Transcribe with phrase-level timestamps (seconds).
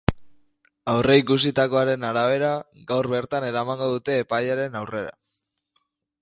[0.93, 2.49] Aurreikusitakoaren arabera,
[2.93, 5.15] gaur bertan eramango dute epailearen aurrera.